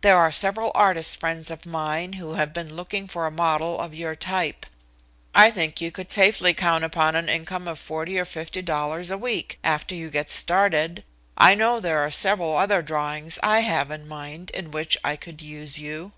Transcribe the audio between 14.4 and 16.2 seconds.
in which I could use you."